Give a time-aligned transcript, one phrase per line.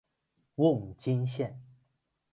[0.55, 1.61] 瓮津线